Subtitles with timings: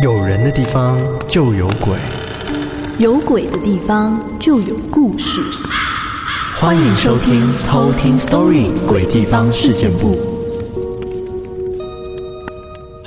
[0.00, 0.96] 有人的地方
[1.26, 1.98] 就有鬼，
[2.96, 5.42] 有鬼的地方就有故事。
[6.56, 10.14] 欢迎收听《偷听 Story 鬼地方事件簿》。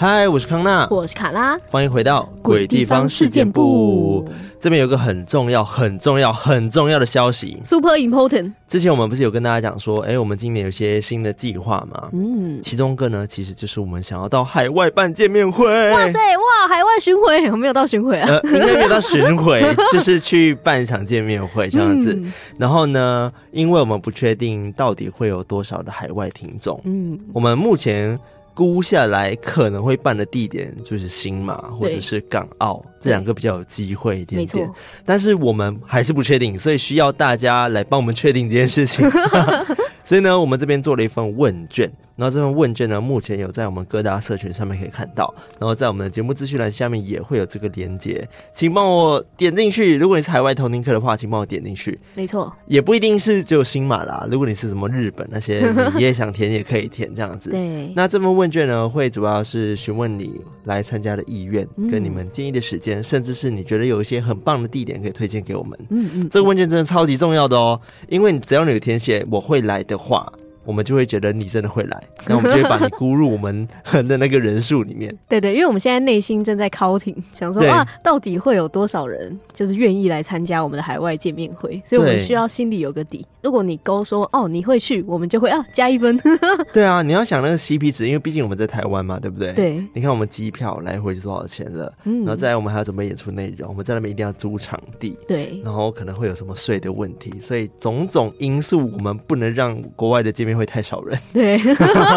[0.06, 4.28] 嗨，我是康纳，我是卡拉，欢迎回到《鬼地方事件部》。
[4.60, 8.52] 这边有个很重要、很重要、很重要的消息，Super important。
[8.68, 12.10] 之前我们不是有跟大家讲说，哎，我们今年有些新的计划吗？
[12.12, 15.66] 嗯，其中一个呢，其实就是我们想要到海外办见面会。
[15.92, 22.12] 哇塞，哇，海外巡回，我没有到巡回啊，呃，应该没有到巡回， 就是去办一场见面会这样子。
[22.12, 28.20] 嗯、然后呢，因为我们不确定到底会有多少的海外听众，嗯，我们目前。
[28.54, 34.70] 估下来可能会办的地点就是新马或者是港澳这两个比较有机会一点点，
[35.06, 39.10] 但是我们还是不确定，所以需要大家来帮我们确定这件事情。
[40.06, 41.92] 所以呢，我们这边做了一份问卷。
[42.16, 49.98] 然后这份问卷呢，目前有在我们各大社群上面可以看到，然后在我们的节目资讯栏下面也会有这个连接，请帮我点进去。
[49.98, 51.98] 如果你是海外投听客的话，请帮我点进去。
[52.14, 55.66] 没错，也不一定是只有新马啦，如果你是什么日本那些，
[55.96, 57.50] 你也想填也可以填这样子。
[57.50, 65.80] 对，那这份问卷呢，会主要是询问你来参加的意愿，跟你们建议的时间，嗯、甚至是你觉得有一些很棒的地点可以推荐给我们。
[65.90, 70.32] 嗯嗯，这个问卷真的超级重要的哦，因为你只要你有填写我会来的话。
[70.66, 75.14] 我们就会觉得你真的会来， 那我们就会把你估入我们的那个人数里面。
[75.28, 83.26] 对对，因为我们现在内心正在 counting，想说啊，到底会有多少人就是愿意来参加我们的海外见面会，所以我们需要心里有个底。
[83.44, 86.18] 如果你勾说哦你会去，我们就会啊加一分。
[86.72, 89.52] 对啊，你要想那个 CP 值，因为毕竟我们在台湾嘛，对不对？
[89.52, 89.84] 对。
[89.94, 101.20] 你看我们机票来回就多少钱了，嗯，然后再来我们还要准备演出内容，我们在那边一定要租场地，对，然后可能会有什么税的问题，所以种种因素，我们不能让国外的见面会太少人。
[101.34, 101.58] 对，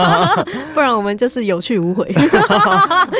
[0.74, 2.06] 不然我们就是有去无回。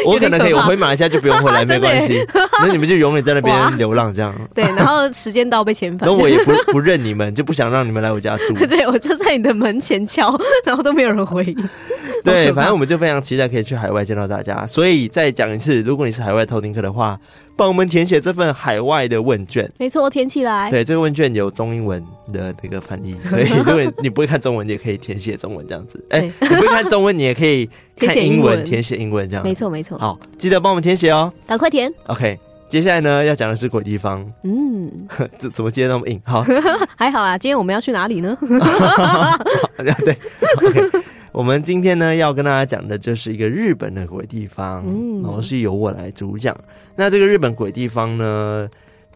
[0.07, 2.25] 我可能可以，我回马来西亚就不用回来，没关系。
[2.61, 4.33] 那你们就永远在那边流浪这样。
[4.55, 6.09] 对，然后时间到被遣返。
[6.09, 8.55] 那我也不不认你们，就不想让你们来我家住。
[8.67, 11.69] 对，我就在你的门前敲， 然后都没有人回应。
[12.25, 14.67] 对，反正我们就非常期待可以去海外见到大家。
[14.67, 17.19] 所以再讲一次，如果你是海外偷听客的话，
[17.55, 19.71] 帮我们填写这份海外的问卷。
[19.79, 20.69] 没错，填起来。
[20.69, 26.05] 对，这个问卷有中英文的那个翻译，所以如果你不会看中文，你也可以填写中文这样子。
[26.11, 29.45] 哎、欸，你不会看中文，你也可以看英文，填写英文这样。
[29.45, 29.97] 没错，没错。
[29.97, 31.93] 好，记得帮我们填写哦，赶快填。
[32.09, 32.37] OK，
[32.69, 34.25] 接下来呢要讲的是鬼地方。
[34.43, 34.91] 嗯，
[35.39, 36.21] 怎怎么接那么硬？
[36.25, 36.45] 好，
[36.97, 37.39] 还好啊。
[37.39, 38.37] 今天我们要去哪里呢？
[40.05, 40.17] 对
[40.57, 41.03] ，OK。
[41.33, 46.57] 我们今天呢要跟大家讲的就是一个日本的鬼地方，嗯，然后是由我来主讲。
[46.97, 48.69] 那这个日本鬼地方呢，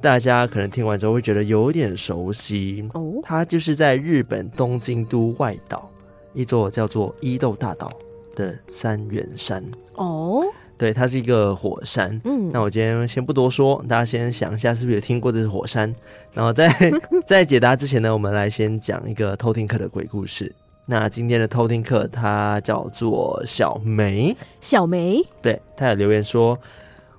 [0.02, 3.14] 大家可能听完之后会觉得有点熟悉哦。
[3.22, 5.90] 它就是在日本东京都外岛
[6.34, 7.90] 一座叫做伊豆大岛
[8.36, 10.44] 的三元山哦。
[10.80, 12.18] 对，它是一个火山。
[12.24, 15.94] 嗯，那我今天先不多说，大家先想一下是不是有听过这是火山？
[16.32, 16.74] 然后在
[17.28, 20.50] 在解答之前呢，我们来先讲一个偷听课的鬼故事。
[20.86, 24.34] 那今天的偷听课它叫做小梅。
[24.62, 26.58] 小梅，对，他有留言说，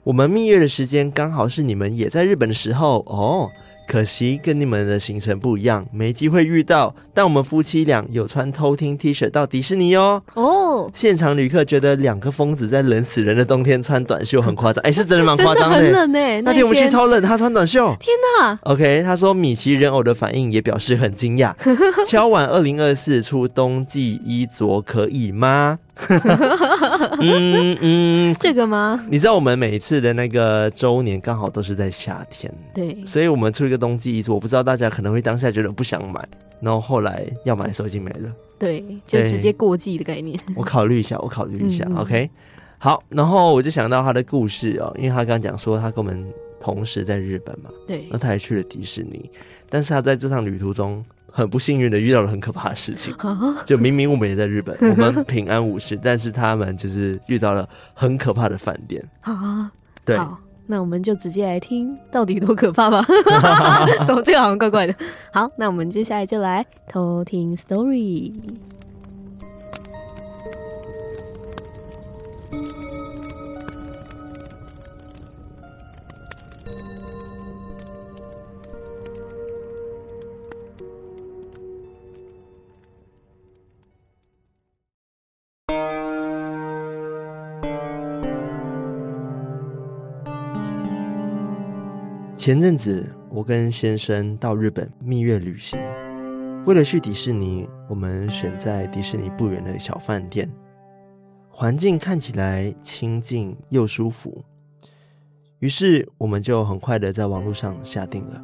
[0.03, 3.47] 我们蜜月的时间刚好是你们也在日本的时候哦。
[3.87, 6.93] 可惜跟你们的行程不一样，没机会遇到。
[7.13, 10.21] 但我们夫妻俩有穿偷听 T 恤到迪士尼哦。
[10.33, 15.75] 哦，现场旅客觉得两个疯子在冷死人的冬天穿短袖很夸张， 哎、欸，是真的蛮夸张的。
[15.75, 17.93] 很冷哎，那天我们去超冷，他穿短袖。
[17.99, 21.53] 天哪！OK，他说米奇人偶的反应也表示很惊讶。
[22.07, 25.77] 敲碗二零二四出冬季衣着可以吗？
[27.21, 29.03] 嗯嗯，这个吗？
[29.09, 36.27] 你知道我们每一次的那个周年刚好都是在夏天，对，所以我们出一个冬季衣着，我不知道大家可能会当下觉得不想买，
[36.61, 40.39] 然后后来要买的时候已经没了，对，就直接过季的概念。
[40.55, 41.95] 我考虑一下，我考虑一下嗯。
[41.95, 42.29] 嗯，OK，
[42.77, 46.25] 好，然后我就想到他的故事哦，因为他刚刚讲说他跟我们
[46.59, 49.29] 同时在日本嘛，对，那他还去了迪士尼，
[49.69, 51.03] 但是他在这趟旅途中。
[51.31, 53.15] 很不幸运的遇到了很可怕的事情，
[53.65, 59.03] 就明明我们也在日本， 我们平安无事，但是他们就是遇到了很可怕的饭店。
[59.21, 59.71] 啊，
[60.05, 60.19] 对，
[60.67, 63.05] 那我们就直接来听到底多可怕吧。
[64.05, 64.93] 怎么这个好像怪怪的？
[65.31, 68.31] 好，那我们接下来就来偷听 story。
[92.41, 95.79] 前阵子，我跟先生到日本蜜月旅行，
[96.65, 100.51] 为了去迪士尼，我们选在迪士尼不远的小饭店。
[101.47, 104.43] 环境看起来清静又舒服，
[105.59, 108.43] 于是我们就很快的在网络上下定了。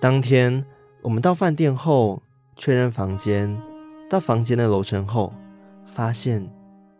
[0.00, 0.66] 当天
[1.02, 2.20] 我们到饭店后
[2.56, 3.56] 确认房间，
[4.10, 5.32] 到房间的楼层后，
[5.84, 6.44] 发现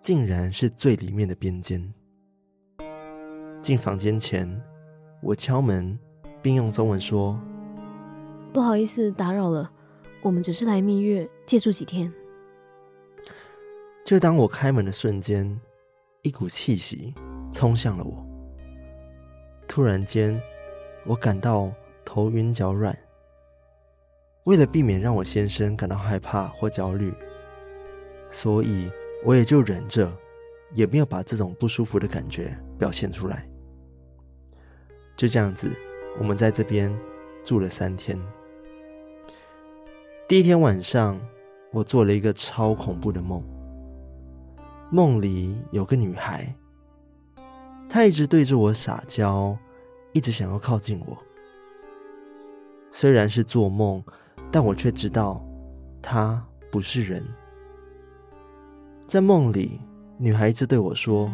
[0.00, 1.92] 竟然是最里面的边间。
[3.60, 4.48] 进房间前，
[5.20, 5.98] 我敲门，
[6.40, 7.38] 并用中文说
[8.52, 9.70] ：“不好意思，打扰了，
[10.22, 12.12] 我们只是来蜜月，借住几天。”
[14.04, 15.60] 就当我开门的瞬间，
[16.22, 17.12] 一股气息
[17.52, 18.24] 冲向了我。
[19.66, 20.40] 突然间，
[21.04, 21.70] 我感到
[22.04, 22.96] 头晕脚软。
[24.44, 27.12] 为了避免让我先生感到害怕或焦虑，
[28.30, 28.90] 所以
[29.24, 30.10] 我也就忍着，
[30.72, 33.48] 也没有把这种不舒服的感觉表现出来。
[35.16, 35.70] 就这样子，
[36.18, 36.96] 我们在这边
[37.42, 38.18] 住了三天。
[40.28, 41.18] 第一天晚上，
[41.72, 43.42] 我做了一个超恐怖的梦。
[44.90, 46.54] 梦里有个女孩，
[47.88, 49.56] 她一直对着我撒娇，
[50.12, 51.16] 一直想要靠近我。
[52.90, 54.02] 虽然是做梦，
[54.50, 55.44] 但我却知道
[56.00, 57.22] 她不是人。
[59.06, 59.80] 在梦里，
[60.20, 61.32] 女孩子对我说：“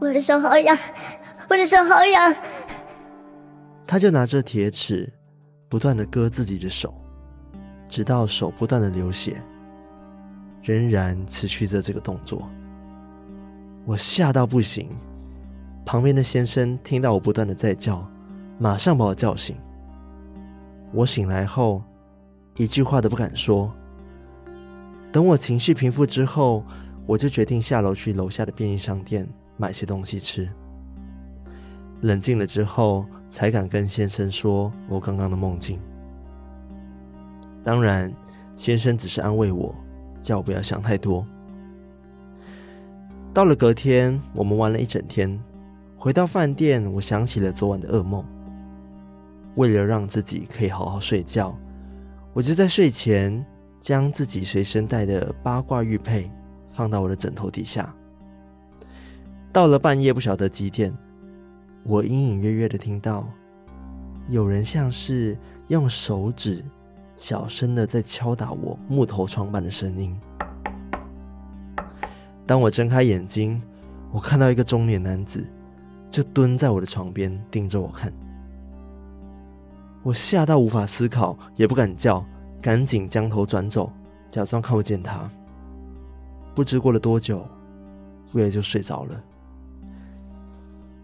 [0.00, 0.76] 我的手好痒，
[1.50, 2.34] 我的手好痒。”
[3.86, 5.12] 她就拿着铁尺，
[5.68, 6.94] 不断的割自己的手，
[7.88, 9.36] 直到手不断的流血。
[10.62, 12.48] 仍然持续着这个动作，
[13.84, 14.88] 我吓到不行。
[15.84, 18.08] 旁边的先生听到我不断的在叫，
[18.58, 19.56] 马上把我叫醒。
[20.92, 21.82] 我醒来后，
[22.56, 23.70] 一句话都不敢说。
[25.10, 26.64] 等我情绪平复之后，
[27.06, 30.48] 我就决定下楼去楼下的便利商店买些东西吃。
[32.02, 35.78] 冷静了之后，才敢跟先生说我刚刚的梦境。
[37.64, 38.12] 当然，
[38.56, 39.74] 先生只是安慰我。
[40.22, 41.26] 叫我不要想太多。
[43.34, 45.36] 到了隔天，我们玩了一整天。
[45.96, 48.24] 回到饭店，我想起了昨晚的噩梦。
[49.56, 51.58] 为了让自己可以好好睡觉，
[52.32, 53.44] 我就在睡前
[53.80, 56.30] 将自己随身带的八卦玉佩
[56.72, 57.94] 放到我的枕头底下。
[59.52, 60.92] 到了半夜，不晓得几点，
[61.84, 63.28] 我隐隐约约的听到
[64.28, 65.36] 有人像是
[65.68, 66.64] 用手指。
[67.14, 70.18] 小声的在敲打我木头床板的声音。
[72.46, 73.62] 当我睁开眼睛，
[74.10, 75.44] 我看到一个中年男子，
[76.10, 78.12] 就蹲在我的床边盯着我看。
[80.02, 82.24] 我吓到无法思考，也不敢叫，
[82.60, 83.92] 赶紧将头转走，
[84.28, 85.30] 假装看不见他。
[86.54, 87.46] 不知过了多久，
[88.32, 89.22] 我也就睡着了。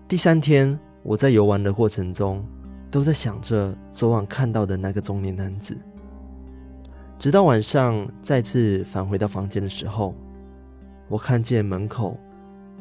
[0.06, 2.44] 第三天，我在游玩的过程中，
[2.90, 5.76] 都在想着昨晚看到的那个中年男子。
[7.18, 10.14] 直到晚上再次返回到房间的时候，
[11.08, 12.16] 我看见门口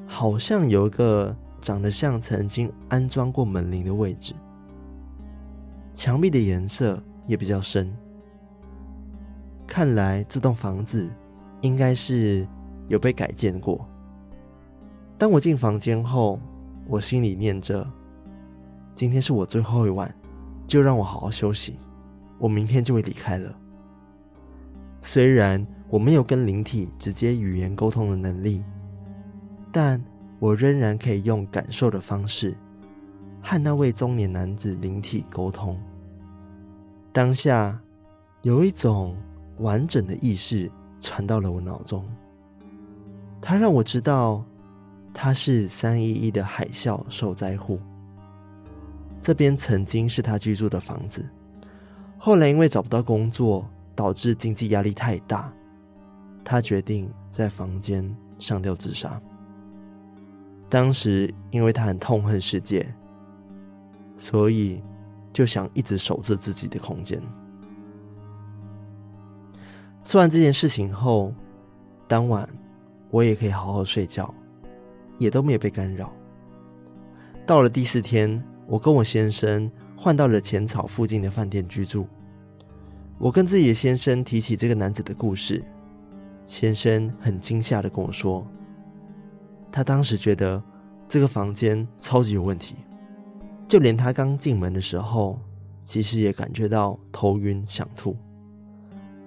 [0.05, 4.33] 好像有一个长得像曾经安装过门铃的位置，
[5.93, 7.91] 墙壁的颜色也比较深。
[9.65, 11.09] 看来这栋房子
[11.61, 12.47] 应该是
[12.87, 13.87] 有被改建过。
[15.17, 16.39] 当我进房间后，
[16.87, 17.87] 我心里念着：
[18.95, 20.13] 今天是我最后一晚，
[20.65, 21.79] 就让我好好休息，
[22.37, 23.53] 我明天就会离开了。
[25.01, 28.63] 虽然我没有跟灵体直接语言沟通的能力，
[29.71, 30.03] 但
[30.39, 32.55] 我仍然可以用感受的方式
[33.41, 35.79] 和那位中年男子灵体沟通。
[37.11, 37.79] 当下
[38.43, 39.17] 有一种
[39.57, 42.05] 完整的意识传到了我脑中，
[43.41, 44.43] 他让我知道
[45.13, 47.79] 他是三一一的海啸受灾户，
[49.21, 51.25] 这边曾经是他居住的房子，
[52.17, 53.67] 后来因为找不到工作。
[53.97, 55.51] 导致经济压力太大，
[56.43, 59.19] 他决定在房间上吊自杀。
[60.69, 62.87] 当时因为他很痛恨世界，
[64.15, 64.83] 所以
[65.33, 67.19] 就想一直守着自己的空间。
[70.03, 71.33] 做完这件事情后，
[72.07, 72.47] 当晚
[73.09, 74.33] 我也可以好好睡觉，
[75.17, 76.11] 也都没有被干扰。
[77.45, 82.05] 到了第四天，我跟我先生换到了浅草附近的饭店居住。
[83.17, 85.63] 我跟自己的先生提起这个男子的故事，
[86.45, 88.45] 先生很惊吓的跟我说，
[89.71, 90.61] 他当时觉得
[91.09, 92.75] 这个房间超级有问题，
[93.67, 95.39] 就连他刚进门的时候，
[95.83, 98.15] 其实也感觉到头晕想吐。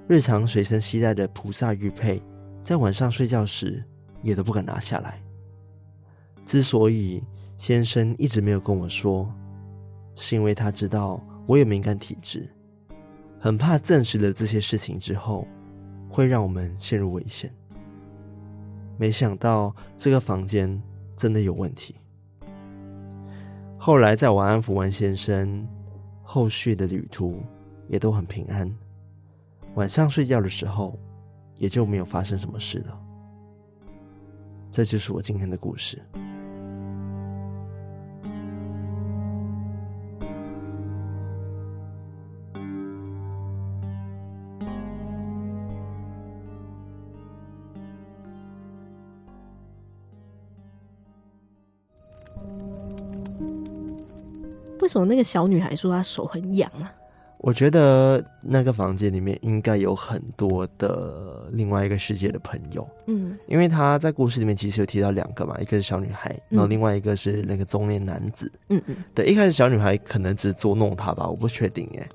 [0.07, 2.23] 日常随身携带的菩萨玉佩，
[2.63, 3.83] 在晚上睡觉时
[4.23, 5.21] 也都不敢拿下来。
[6.47, 7.23] 之所以
[7.59, 9.33] 先生一直没有跟我说，
[10.15, 12.49] 是因为他知道我有敏感体质。
[13.39, 15.47] 很怕证实了这些事情之后，
[16.09, 17.51] 会让我们陷入危险。
[18.99, 20.81] 没想到这个房间
[21.17, 21.95] 真的有问题。
[23.79, 25.67] 后来在我安抚完先生，
[26.23, 27.41] 后续的旅途
[27.89, 28.71] 也都很平安。
[29.77, 30.99] 晚上睡觉的时候，
[31.61, 32.99] 也就没有发生什么事了。
[34.71, 36.03] 这就是我今天的故事。
[54.81, 57.00] 为什么那个小女孩说她手很痒啊？
[57.43, 72.07] 我觉得那个房间里面应该有很多的另外一个世界的朋友，嗯，因为他在故事里面其实有提到两个嘛，一个是小女孩，然后另外一个是那个中年男子，嗯嗯，对，一开始小女孩可能只是捉弄他吧，我不确定哎，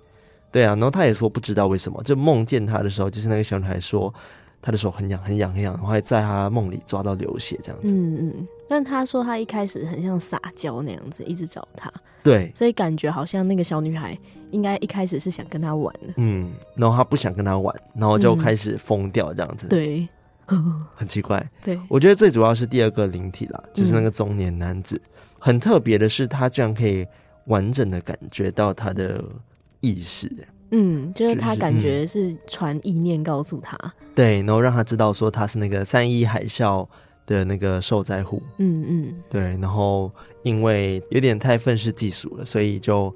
[0.52, 4.14] 对啊，然后他也说不知道为什么，就梦见他的时候，就是那个小女孩说
[4.62, 11.92] 他的手很痒很痒很痒，然后还在他梦里抓到流血这样子，嗯嗯，但他说他一开始很像撒娇那样子，一直找他。
[12.24, 14.18] 对，所以感觉好像那个小女孩
[14.50, 20.08] 应该一开始是想跟他玩的，嗯，然后他不想跟他玩，然后就开始疯掉这样子，嗯、对，
[20.96, 21.48] 很奇怪。
[21.64, 27.06] 对，我觉得最主要是第二个灵体啦，就是那个中年男子，嗯、很特别的是，他居然可以
[27.46, 29.24] 完整的感觉到他的
[29.82, 30.28] 意识，
[30.72, 36.88] 嗯，就是他感觉是传意念告诉他、就是嗯，对，然后让他知道说他是那个三一海啸
[37.26, 40.12] 的那个受灾户，嗯嗯，对，然后。
[40.46, 43.12] 因为有点太愤世嫉俗了，所以就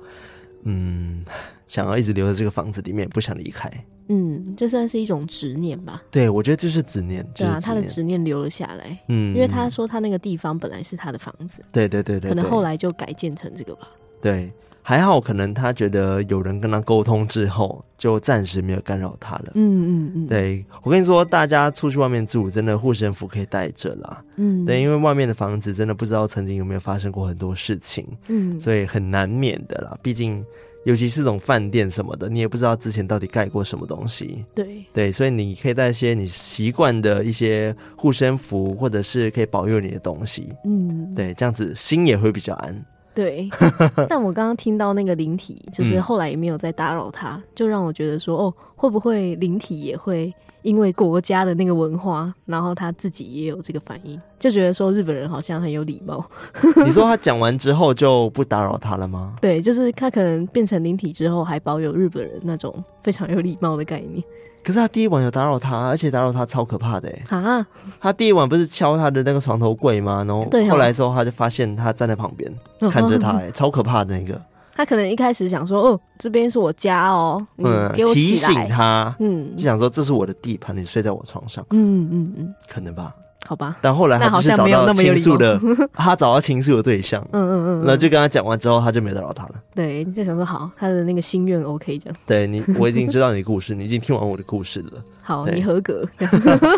[0.64, 1.24] 嗯，
[1.68, 3.72] 想要一直留在这个房子里面，不想离开。
[4.08, 6.02] 嗯，这算是一种执念吧？
[6.10, 7.24] 对，我觉得就是执念。
[7.36, 8.98] 对啊，他的执念留了下来。
[9.10, 11.64] 嗯，因为他说他那个地方本来是他的房子。
[11.72, 13.88] 对对对对，可能后来就改建成这个吧。
[14.20, 14.52] 对。
[14.90, 19.52] 还好，可能他觉得有人跟他沟通之后，就暂时没有干扰他了。
[19.54, 24.24] 嗯嗯嗯，对，我跟你说，大家出去外面住，真的护身符可以带着啦。
[24.38, 28.04] 嗯，对，因为外面的房子真的不知道曾经有没有发生过很多事情。
[28.30, 29.96] 嗯，所以很难免的啦。
[30.02, 30.44] 毕竟，
[30.86, 34.44] 尤其是这种饭店什么的，你也不知道之前到底盖过什么东西。
[34.56, 40.50] 对对，所以你可以带一些你习惯的一些护身符，或者是可以保佑你的东西。
[40.66, 42.86] 嗯，对，这样子心也会比较安。
[43.14, 43.50] 对，
[44.08, 56.24] 但我刚刚听到那个灵体，就是后来也没有再打扰他，嗯、就让我觉得说，哦，会不会灵体也会因为国家的那个文化，然后他自己也有这个反应，就觉得说日本人好像很有礼貌。
[56.86, 59.36] 你说他讲完之后就不打扰他了吗？
[59.42, 64.24] 对，就是他可能变成灵体之后，还保有日本人那种非常有礼貌的概念。
[64.62, 67.38] 可是他第一晚有打扰他，而且打扰他超可怕的哎！
[67.38, 67.66] 啊，
[68.02, 70.26] 他第一晚不是敲他的那个床头柜吗？
[70.28, 74.40] 然后后来之后他就发现他站在旁边、哦、看着他，哎，超可怕的那个。
[74.80, 83.14] 他可能一开始想说，哦，这边是我家哦，嗯，给我提醒他，嗯，就想说这是我的地盘，你睡在我床上，嗯嗯嗯，可能吧。
[83.46, 85.60] 好吧，但后来他就是找到倾诉的，
[85.94, 89.56] 他找到倾诉的对象，嗯嗯嗯，那就跟他讲完之后，他就没打扰他了。
[89.76, 92.18] 对，就想说好，他的那个心愿 OK 这样。
[92.26, 95.04] 对你，我已经知道你的故事，你已经听完我的故事了。
[95.22, 96.08] 好，你合格。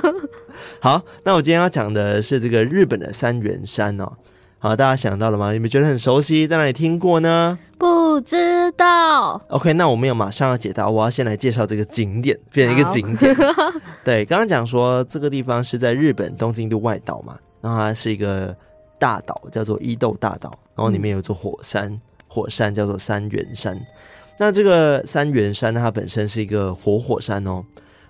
[0.81, 4.11] 好，那我今天要讲的是这个日本的三元山哦。
[4.63, 5.51] 好，大家想到了吗？
[5.51, 6.47] 有没有觉得很熟悉？
[6.47, 7.57] 在哪里听过呢？
[7.79, 9.41] 不知道。
[9.47, 10.87] OK，那我们有马上要解答。
[10.87, 13.35] 我要先来介绍这个景点，变成一个景点。
[14.05, 18.55] 对，刚刚讲说这个地方是在日本东京都外岛嘛，然后它是一个
[18.99, 23.75] 大岛，叫做伊豆大岛，然后里面有座火山，嗯、火山叫做三元山。
[24.37, 27.63] 那这个三元山它本身是一个活火，火山哦，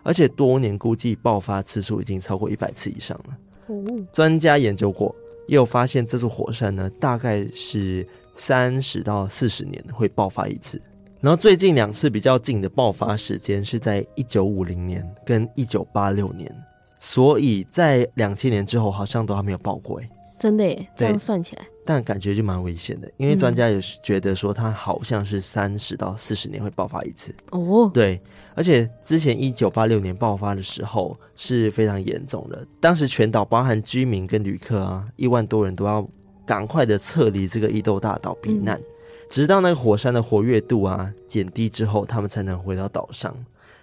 [0.03, 3.37] 而且多年估计爆发次数已经超过一百次以上了。
[3.67, 3.81] 哦，
[4.11, 5.15] 专家研究过。
[5.47, 10.81] 也有发现，这座火山呢，大概是三十到四十年会爆发一次。
[11.19, 16.51] 然后最近两次比较近的爆发时间是在一九五零年跟一九八六年，
[16.99, 20.09] 所以在两千年之后好像都还没有爆过哎。
[20.39, 27.89] 真的耶，这样算起来，但感觉就蛮危险的，因为专家也是觉得说它好像是三十到四十年会爆发一次哦。
[27.93, 28.19] 对。
[28.53, 36.05] 而且之前一九八六年爆发的时候是非常严重的，当时全岛包含居民跟旅客啊，一万多人都要
[36.45, 38.83] 赶快的撤离这个伊豆大岛避难，嗯、
[39.29, 43.33] 直到那个火山的活跃度啊减低之后，他们才能回到岛上。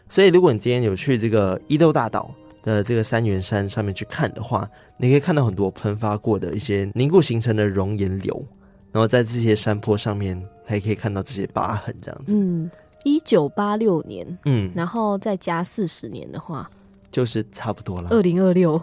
[0.07, 2.31] 所以如果你今天有去这个伊豆大岛
[2.63, 8.45] 的这个三元山上面去看的话，你可以看到很多喷发过的一些凝固形成的熔岩流，
[8.93, 12.35] 然后在这些山坡上面还可以看到这些疤痕，这样子。
[12.35, 12.71] 嗯。
[13.05, 16.69] 一九八六年，嗯，然后再加四十年的话，
[17.13, 18.09] 就是差不多了。
[18.11, 18.79] 二零二六，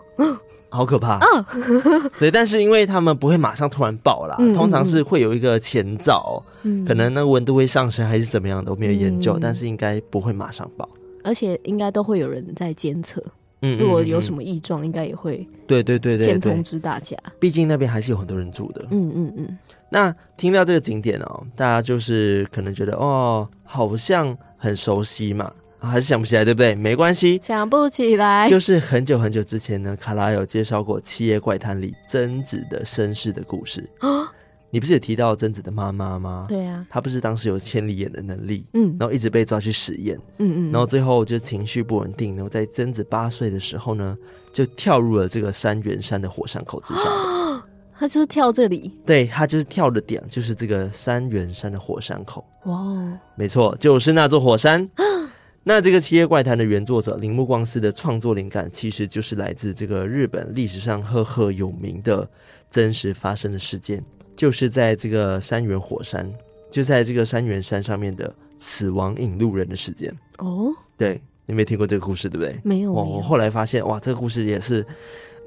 [0.70, 1.46] 好可怕啊！
[2.18, 10.88] 对，但是因为他们不会马上突然爆啦，嗯、通常是会有一个前兆，嗯，可能那个温度会上升还是怎么样的，我没有研究，嗯、但是应该不会马上爆，
[11.22, 13.22] 而且应该都会有人在监测。
[13.66, 17.18] 嗯，如果有什么异状，应该也会对对对对先通知大家。
[17.40, 18.86] 毕竟那边还是有很多人住的。
[18.92, 19.58] 嗯嗯嗯。
[19.90, 26.76] 那听到这个景点哦，大家就是可能觉得哦，好像很熟悉嘛，还是想不起来，对不对？
[26.76, 33.88] 没关系，想不起来，就是很久很久之前呢，卡拉有介绍过《七夜怪谈》里贞子的身世的故事。
[34.70, 36.46] 你不是也提到贞子的妈妈吗？
[36.50, 44.18] 对啊，她不是当时有千里眼的能力，嗯，然后一直被抓去实验，嗯嗯，然后最后就情绪不稳定，然后在贞子八岁的时候呢，
[44.52, 47.06] 就跳入了这个山元山的火山口之上。
[47.98, 52.44] 他就是跳这里，对，他就是跳的点，就是这个三元山的火山口。
[52.66, 54.86] 哇，没错，就是那座火山。
[55.64, 62.28] 那这个《七夜怪谈》的原作者铃木光司的创作灵感，其实就是来自这个日本历史上赫赫有名的
[62.70, 64.04] 真实发生的事件。
[64.36, 66.30] 就是在这个三元火山，
[66.70, 70.72] 就在这个三元山上面的死亡引路人的事件哦。
[70.98, 72.60] 对，你没听过这个故事，对不对？
[72.64, 72.92] 没有。
[72.92, 74.86] 我、哦、后来发现，哇，这个故事也是，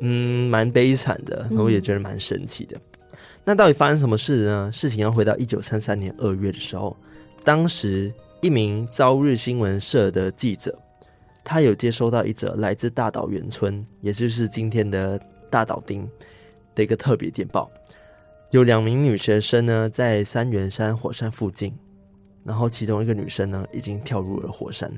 [0.01, 2.77] 嗯，蛮悲惨的，然后也觉得蛮神奇的。
[2.77, 4.71] 嗯、那到底发生什么事呢？
[4.73, 6.97] 事情要回到一九三三年二月的时候，
[7.45, 10.79] 当时一名朝日新闻社的记者，
[11.45, 16.09] 他有接收到一则来自大岛原村，也就是今天的大岛町
[16.75, 17.71] 的一个特别电报。
[18.51, 21.71] 有两名女学生呢，在三元山火山附近，
[22.45, 24.91] 然后其中一个女生呢，已经跳入了火山，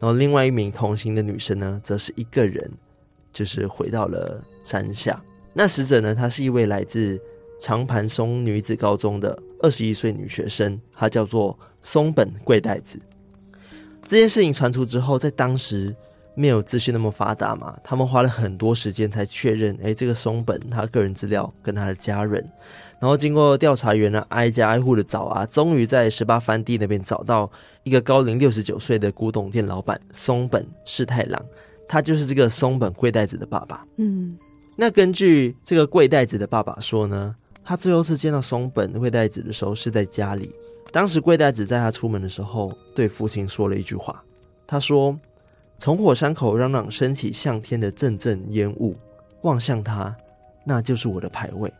[0.00, 2.68] 然后另外一名同行的女生呢，则是一个人，
[3.32, 5.22] 就是回到了山下。
[5.52, 7.20] 那死者呢，她是一位来自
[7.60, 12.98] 长盘松女子高中的二十一岁女学生，她叫做松本贵代子。
[14.08, 15.94] 这件事情传出之后，在当时。
[16.38, 22.48] 没有资讯那么发达嘛，他们花了很多时间才确认，哎，这个松本他个人资料跟他的家人，
[23.00, 27.50] 然后经过调查员呢挨家挨户的找啊，终于在十八番地那边找到
[27.82, 31.44] 一个高龄六十九岁的古董店老板松本世太郎，
[31.88, 33.84] 他就是这个松本贵代子的爸爸。
[33.96, 34.38] 嗯，
[34.76, 40.52] 那根据这个贵代子的爸爸说呢，他最后次见到松本贵代子的时候是在家里，
[40.92, 44.22] 当时贵代子在他出门的时候对父亲说了一句话，
[44.68, 45.18] 他说。
[45.78, 48.96] 从火山口嚷嚷升起向天的阵阵烟雾，
[49.42, 50.14] 望向他，
[50.64, 51.72] 那就是我的牌位。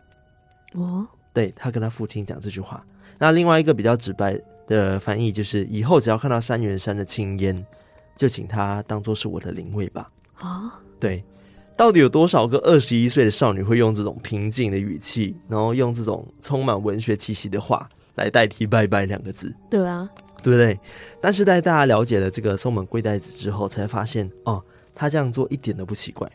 [0.74, 2.82] 哦，对，他跟他父亲讲这句话。
[3.18, 7.66] 那另外一个比较直白的翻译就是：以后只要看到三元山的青烟，
[8.16, 10.08] 就请他当做是我的灵位吧。
[10.37, 11.24] 啊，对，
[11.76, 19.52] 到底有多少个二十一岁的少女会用这种平静的语气，然后用这种充满文学气息的话来代替“拜拜”两个字？
[19.68, 20.08] 对啊。
[20.42, 20.79] 对不对？
[21.20, 24.62] 但是在大家了解了这个松本贵代子之后，才发现哦，
[24.94, 26.31] 他这样做一点都不奇怪。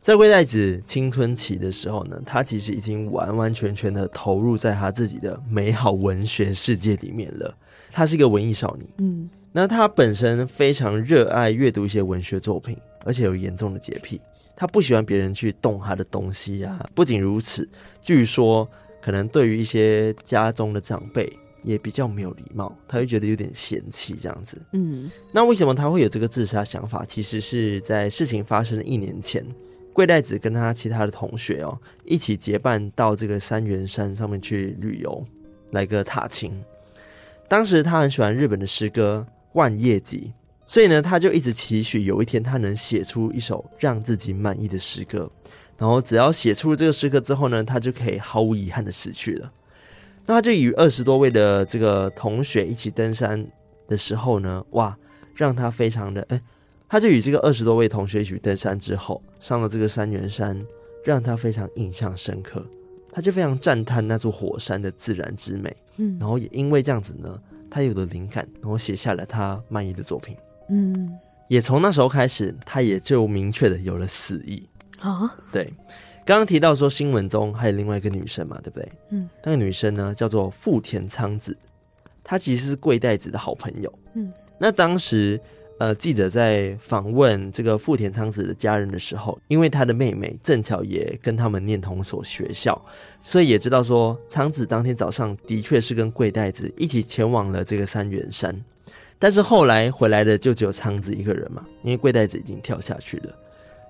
[0.00, 7.52] 在贵代子青春期的时候呢，他其实已经完完全全的投入在他自己的美好文学世界里面了。
[7.90, 14.20] 他是一个文艺少女，嗯，那他本身非常热爱阅读一些文学作品，而且有严重的洁癖，
[14.54, 16.90] 他不喜欢别人去动他的东西呀、啊。
[16.94, 17.68] 不仅如此，
[18.04, 18.68] 据说
[19.00, 21.32] 可能对于一些家中的长辈。
[21.66, 24.56] 也比较没有礼貌，他会觉得有点嫌弃这样子。
[24.72, 27.04] 嗯，那为什么他会有这个自杀想法？
[27.06, 29.44] 其实是在事情发生的一年前，
[29.92, 35.26] 桂代子跟他其他的同学哦，一起结伴到这个三元山上面去旅游，
[35.72, 36.56] 来个踏青。
[37.48, 40.32] 当时他很喜欢日本的诗歌《万叶集》，
[40.72, 45.28] 所以呢，他就一直期许有一天他能写出一首让自己满意的诗歌。
[45.78, 49.52] 然后只要写出了这个诗歌之后呢，他就可以毫无遗憾的死去了。
[50.26, 53.46] 那他就与二十多位的这个同学一起登山
[53.88, 54.96] 的时候呢，哇，
[55.34, 56.40] 让他非常的哎，
[56.88, 60.60] 他就与这个二十多位同学一起登山之后，上了这个三元山，
[61.04, 62.64] 让他非常印象深刻，
[63.12, 70.36] 他就非常赞叹那座火山的自然之美，嗯，然后也因为这样子呢，他有了灵感，然后写下了他满意的作品，
[70.70, 74.66] 嗯，也从那时候开始，他也就明确的有了死意。
[74.98, 75.72] 啊，对。
[76.26, 78.88] 刚刚提到说新闻中还有另外一个女生嘛，对不对？
[79.10, 81.56] 嗯，那个女生呢叫做富田苍子，
[82.24, 83.92] 她其实是贵代子的好朋友。
[84.14, 85.40] 嗯，那当时
[85.78, 92.76] 呃记者在访问这个富田苍子的家人的时候，因为她的妹妹正巧也跟他们念同所学校，
[93.20, 98.52] 所以也知道说苍子当天早上的确是跟贵代子一起前往了这个三元山，
[99.16, 103.32] 但是后来回来的就只有苍子一个人嘛，因为贵代子已经跳下去了。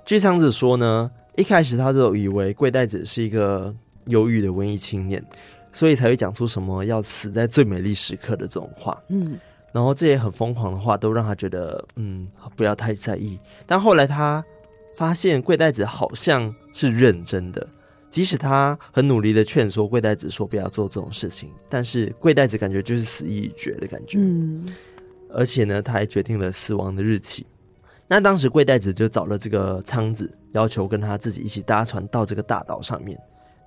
[0.04, 1.10] 据苍子说呢。
[1.36, 3.74] 一开始他就以为贵代子是一个
[4.06, 5.22] 忧郁的文艺青年，
[5.72, 8.98] 所以才会讲出什么要死在最美丽时刻的这种话。
[9.08, 9.38] 嗯，
[9.72, 13.38] 然后这些很疯狂的话都让他觉得，嗯，不要太在意。
[13.66, 14.42] 但后来他
[14.96, 17.66] 发现贵代子好像是认真的，
[18.10, 24.16] 即使他很努力的劝说贵代子说不要做这种事情，但是贵代子感觉就是死意已决的感觉。
[24.18, 24.74] 嗯，
[25.34, 27.44] 而且呢，他还决定了死亡的日期。
[28.08, 33.18] 那当时贵代子就找了这个仓子，要求跟他自己一起搭船到这个大岛上面，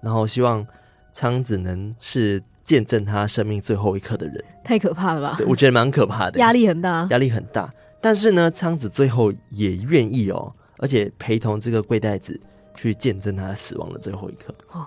[0.01, 0.65] 然后希望
[1.13, 4.43] 仓子能是见证他生命最后一刻的人。
[4.63, 5.35] 太可怕了吧？
[5.37, 7.69] 对，我觉得蛮可怕的，压力很大，压力很大。
[7.99, 12.39] 但是呢，仓子最后也愿意哦，而且陪同这个贵代子
[12.75, 14.53] 去见证他死亡的最后一刻。
[14.71, 14.85] 哦，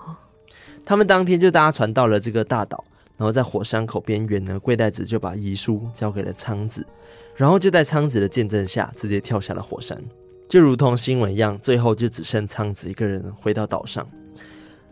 [0.86, 2.82] 他们当天就搭船到了这个大岛，
[3.22, 6.84] 然后在火山口边缘呢，贵代子就把遗书交给了仓子。
[7.36, 9.96] 然后就在仓子的见证下，直接跳下了火山，
[10.48, 14.04] 就如同新闻一样，最后就只剩仓子一个人回到岛上。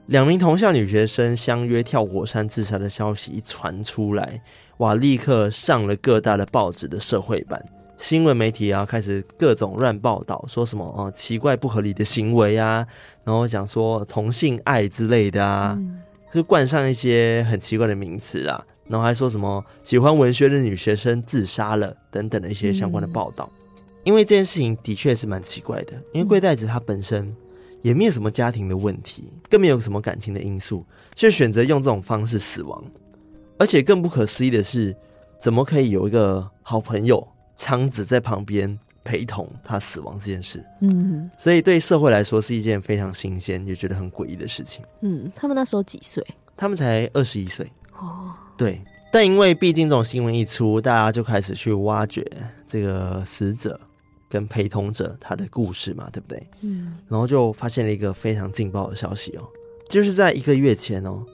[0.07, 4.41] 两名同校女学生相约跳火山自杀的消息一传出来，
[4.77, 7.61] 哇，立刻上了各大的报纸的社会版，
[7.99, 12.87] 新闻媒体啊开始各种乱报道，说什么哦、奇怪不合理的行为啊，
[13.25, 15.77] 然后讲说同性爱之类的啊，
[16.33, 18.65] 就冠上一些很奇怪的名词啊。
[18.89, 25.93] 然后还说什么喜欢文学的女学生自杀了等等的一些相关的报道，嗯、因为这件事情的确是蛮奇怪的。
[26.13, 27.33] 因为贵代子她本身
[27.83, 32.83] 也没有什么家庭的问题，更没有什么感情的因素，却选择用这种方式死亡。
[33.59, 34.93] 而且更不可思议的是，
[35.41, 40.65] 怎么可以有一个好朋友仓子在旁边陪同他死亡这件事？
[40.81, 44.85] 嗯，所以对社会来说是一件非常新鲜也觉得很诡异的事情。
[45.01, 46.25] 嗯，他们那时候几岁？
[46.57, 47.71] 他们才二十一岁。
[47.99, 48.33] 哦。
[48.57, 52.25] 对，但因为毕竟这种新闻一出，大家就开始去挖掘
[52.67, 53.81] 这个死者
[54.29, 56.47] 跟陪同者他的故事嘛，对不对？
[56.61, 59.43] 嗯，然后就发现了一个非常劲爆的消息哦，
[59.89, 61.25] 就是在一个月前哦，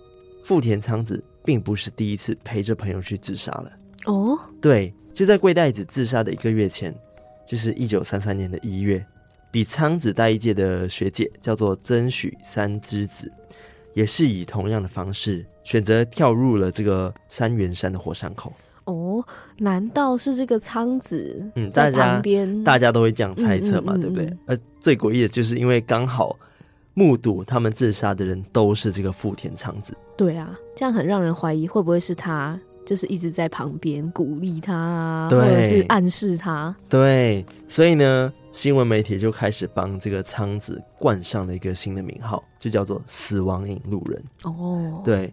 [0.44, 3.72] 富田昌子并不是第一次陪着朋友去自杀了
[4.05, 4.38] 哦。
[4.61, 6.94] 对，就在贵袋子自杀的一个月前，
[7.46, 9.04] 就是一九三三年的一月，
[9.50, 13.30] 比仓子大一届的学姐叫做真许三之子，
[13.94, 15.46] 也是以同样的方式。
[15.64, 18.52] 选择跳入了这个三元山的火山口
[18.85, 19.24] 哦？
[19.59, 21.44] 难道是这个仓子？
[21.56, 22.22] 嗯，大家
[22.64, 24.37] 大家都会这样猜测嘛，嗯嗯嗯嗯对不对？
[24.46, 26.38] 而最诡异的就是，因为刚好
[26.94, 29.92] 目睹他们自杀的人都是这个富田仓子。
[30.16, 32.56] 对啊，这样很让人怀疑会不会是他，
[32.87, 36.75] 就是一直在旁边鼓励他啊，对，或者是暗示他。
[36.88, 38.33] 对，所以呢。
[38.53, 44.25] 新闻媒体就开始帮这个仓子冠上了一个新的名号，就叫做“死亡引路人”。
[44.44, 45.31] 哦，对，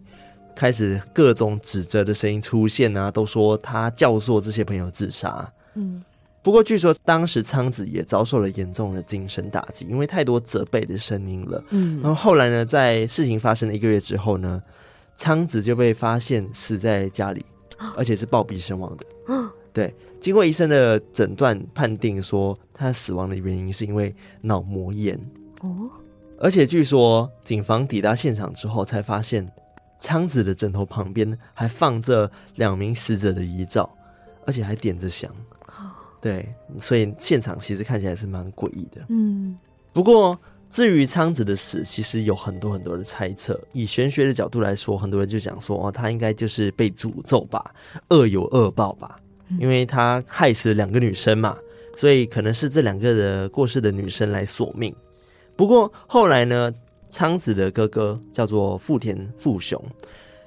[0.54, 5.50] 开始各种指责的声音出现啊，都说他教唆这些朋友自杀。
[5.72, 6.04] 嗯，
[6.42, 11.64] 不过据说当时仓子也遭受了严重的精神打击，因为太多责备的声音了。
[11.70, 14.62] 嗯，然后后来呢，在事情发生了一个月之后呢，
[15.16, 17.44] 仓子就被发现死在家里，
[17.96, 19.06] 而且是暴毙身亡的。
[19.28, 19.94] 嗯，对。
[20.20, 25.18] 经过医生的诊断，判定说他死亡的原因是因为脑膜炎。
[25.60, 25.90] 哦，
[26.38, 29.46] 而且据说警方抵达现场之后，才发现
[30.00, 33.88] 仓子的枕头旁边还放着两名死者的遗照，
[34.46, 35.30] 而且还点着香。
[36.22, 36.48] 对，
[36.80, 39.04] 所以现场其实看起来是蛮诡异的。
[39.10, 39.58] 嗯，
[39.92, 40.38] 不过
[40.74, 43.56] 至于昌子的死，其实有很多很多的猜测。
[43.70, 47.64] 以玄学的角度来说，很多人就讲说，哦，他应该就是被诅咒吧，
[48.08, 49.20] 恶有恶报吧。
[49.60, 51.56] 因为他害死了两个女生嘛，
[51.96, 54.92] 所以可能是这两个的过世的女生来索命。
[55.54, 56.74] 不过后来呢，
[57.08, 59.80] 昌子的哥哥叫做富田富雄，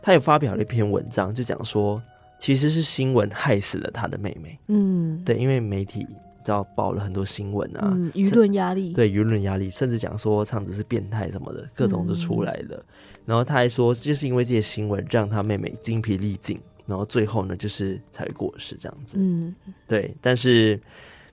[0.02, 2.04] 他也发表了一篇文章，就讲说
[2.38, 4.60] 其实是新闻害死了他的妹妹。
[4.68, 6.06] 嗯，对，因为媒体
[6.48, 12.78] 知道爆了很多新闻啊，嗯、舆论压力，对舆论压力，甚至讲说唱子是变态什么的，各种都出来了。
[12.78, 12.84] 嗯、
[13.26, 16.58] 然后他还说，就是因为这些新闻让他妹妹精疲力尽。
[16.86, 19.18] 然后最后呢，就是才会过世这样子。
[19.20, 19.54] 嗯，
[19.90, 20.16] 对。
[20.22, 20.80] 但是，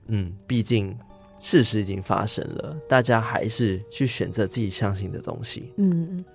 [0.07, 0.93] 嗯，毕竟
[1.39, 5.71] 事实已经发生了，大家还是去选择自己相信的东西。
[5.77, 6.25] 嗯嗯，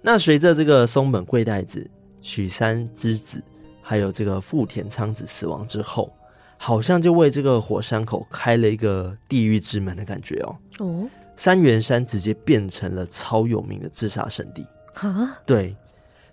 [0.00, 1.90] 那随着这个松本贵代子、
[2.22, 3.42] 许三之子，
[3.82, 6.08] 还有这个富田昌子死亡之后，
[6.58, 10.56] 好像就为这个火山口开了一个地狱之门的感觉哦。
[10.80, 14.66] 哦，三元山直接变成了超有名的自杀圣地。
[14.92, 15.74] 哈，对。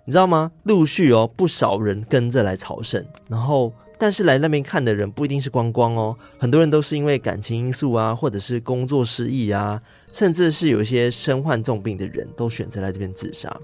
[0.08, 0.52] 你知道吗？
[0.62, 13.54] 陆续哦，不少人跟着来朝圣，然后但是来那边看的人不一定是观光哦，很多人都是因为感情因素啊，或者是工作失意啊，甚至是有一些身患重病的人都选择来这边自杀。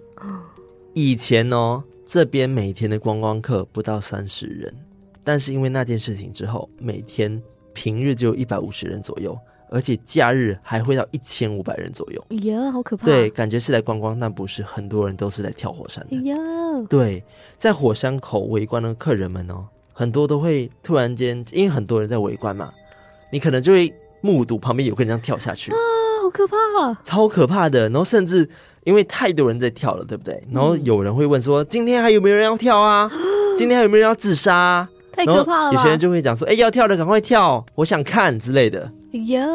[0.94, 4.74] 以前哦，这边每天的观光客不到三十人，
[5.24, 7.40] 但是因为那件事情之后，每天
[7.72, 9.38] 平日就有一百五十人左右。
[9.74, 13.06] 而且假日还会到一千五百人左右，哎呀，好可怕！
[13.06, 16.86] 对，感觉是来观光，但不是，很多人都是来跳火山的。
[16.90, 17.24] 对，
[17.58, 22.70] 在火山口围观的客人们哦，很多都会突然间，因为很多人在围观嘛，
[23.30, 25.76] 你可能就会目睹旁边有个人这样跳下去啊，
[26.22, 27.88] 好可怕啊，超可怕的。
[27.88, 28.46] 然后甚至
[28.84, 30.38] 因为太多人在跳了，对不对？
[30.52, 33.10] 然后有人会问说：“今天还有没有人要跳啊？
[33.56, 34.86] 今天还有没有人要自杀？”
[35.24, 35.72] 太可怕了！
[35.72, 39.46] 有些人就会讲说：“哎，要跳的赶快跳，我想看之类的。”哎呀，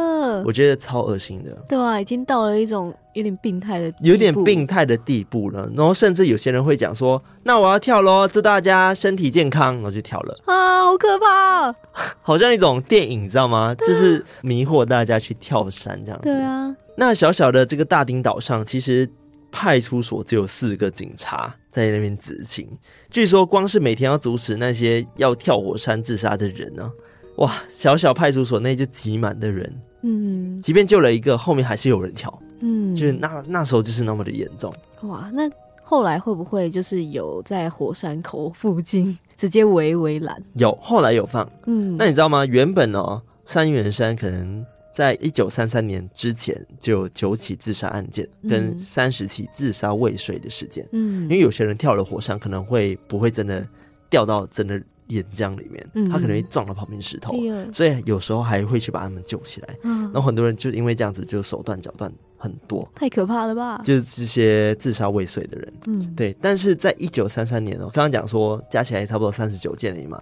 [0.45, 1.51] 我觉得超恶心的。
[1.67, 5.67] 对啊，已经到了一种有点病态的，有点病态的地步了。
[5.75, 11.73] 然后甚至有些人会讲说：“那我要跳喽，祝大家身体健康。”然后就跳了啊，好可怕！
[12.21, 13.75] 好像一种电影，你知道吗？
[13.79, 16.29] 就是迷惑大家去跳山这样子。
[16.29, 19.09] 对啊，那小小的这个大丁岛上，其实
[19.51, 21.51] 派出所只有四个警察
[21.85, 22.67] 在那边执勤。
[23.09, 26.91] 据说光是每天要阻止那些要跳火山自杀的人呢、啊。
[27.37, 34.73] 哇，小小派出所内就挤满的人，嗯，即便救了一个，后面还是有人跳，嗯，就是那那时候就是那么的严重。
[35.03, 35.47] 哇，那
[35.83, 40.35] 后来会不会就是有在火山口附近直接围围栏？
[40.55, 42.43] 有，后来有放，嗯，那你知道吗？
[42.43, 44.65] 原本哦，三元山可能
[44.97, 53.63] 在一九三三年之前就有九起自杀案件，跟三十起自杀未遂的事件，嗯，因为有些人跳了火山，可能会不会真的
[54.09, 54.81] 掉到真的。
[55.09, 59.69] 岩浆里面，他可能会撞到旁边石头，嗯，所以有时候还会去把他们救起来。
[59.83, 63.81] 嗯，然后很多人就因为这样子，就手断脚断很多，太可怕了吧？
[63.85, 66.35] 就是这些自杀未遂的人，嗯，对。
[66.41, 70.21] 但是在一九三三年哦，刚刚讲说加起来差不多三十九件了嘛。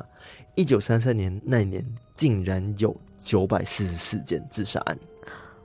[0.53, 1.83] 一九三三年那一年
[2.13, 4.97] 竟然有九百四十四件自杀案，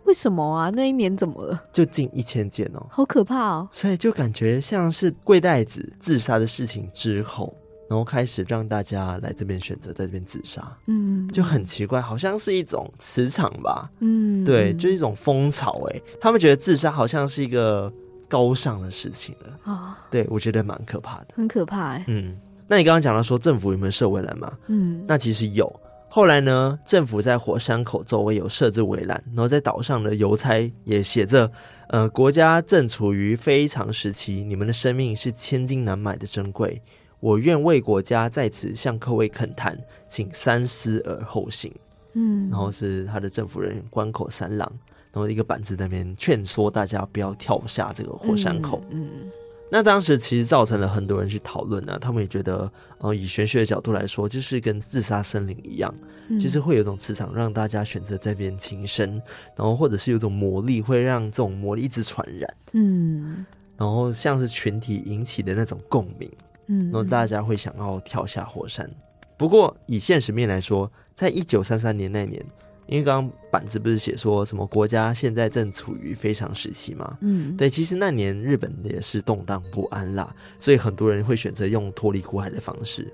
[0.05, 0.71] 为什么啊？
[0.71, 1.63] 那一年怎么了？
[1.71, 3.69] 就近一千件哦，好可怕哦！
[3.71, 7.55] 所以就感觉像是贵袋子自杀的事情之后。
[7.91, 17.93] 然后开始让大家来这边选择在这边自杀，嗯，就很奇怪，好像是一种磁场吧，嗯，对，就是一种风潮，哎，他们觉得自杀好像是一个
[18.29, 19.59] 高尚的事情了。
[19.65, 22.37] 啊，哦，对，我觉得蛮可怕的，很可怕，哎，嗯，
[22.69, 24.53] 那你刚刚讲到说政府有没有设围栏嘛？
[24.69, 25.69] 嗯，那其实有，
[26.13, 31.49] 后来呢，政府在火山口周围有设置围栏，然后在岛上的邮差也写着，
[31.87, 36.83] 呃，国家正处于非常时期，你们的生命是千金难买的珍贵。
[37.21, 41.73] 我愿为国家在此向各位恳谈，请三思而后行。
[42.15, 44.69] 嗯，然后是他的政府人员关口三郎，
[45.13, 48.83] 然后一个板子那边劝说大家不要跳下这个火山口。
[48.91, 49.31] 嗯，嗯，
[49.71, 55.95] 那当时其实造成了很多人去讨论呢，他们也觉得，呃，以玄学的角度来说，就是跟自杀森林一样，
[56.29, 59.23] 嗯，就是会有一种磁场让大家选择在这边轻生，
[59.55, 62.55] 然后或者是有种魔力会让这种魔力一直传染。
[62.73, 66.29] 嗯，然后像是群体引起的那种共鸣。
[66.67, 68.89] 嗯，然后大家会想要跳下火山。
[69.37, 72.45] 不过以现实面来说，在一九三三年那年，
[72.91, 77.17] 因为刚刚板子不是写说什么国家现在正处于非常时期嘛？
[77.21, 83.07] 嗯，对，其实那年日本也是动荡不安啦，所以很多人会选择用脱离苦海的方式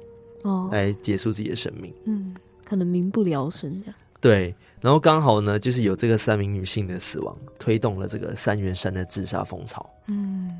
[0.42, 1.92] 哦来结束自己的生命。
[2.06, 2.34] 嗯，
[2.64, 3.94] 可能民不聊生这样。
[4.18, 9.88] 对，然后刚好呢，就是有这个三名女性的死亡，推动了这个三元山的自杀风潮。
[10.06, 10.50] 嗯。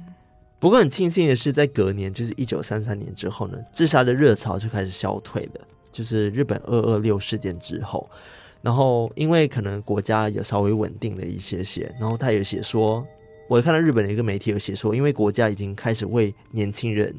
[0.59, 5.61] 不过很庆幸的是，在隔年，就是一九三三年之后呢，自杀的热潮就开始消退了。
[5.93, 8.09] 就是日本二二六事件之后，
[8.63, 13.07] 然后因为可能国家也稍微稳定了一些些，然后他有写说，
[13.49, 17.15] 我看到日本的一个媒体有写说，因为国家已经开始为年轻人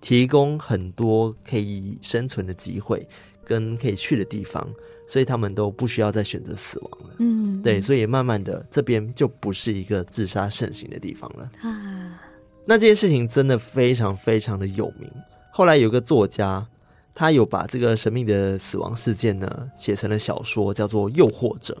[0.00, 3.06] 提供很多可以生存的机会
[3.44, 4.68] 跟可以去的地方，
[5.08, 7.16] 所以他们都不需要再选择死亡了。
[7.18, 11.50] 嗯，对，所以慢慢的这边就不是一个自杀盛行的地方了。
[11.60, 12.20] 啊。
[12.64, 15.10] 那这件事情真的非常非常的有名。
[15.50, 16.64] 后来有个作家，
[17.14, 21.74] 他有把这个神秘的死亡事件呢写成了小说，叫做《诱惑者》。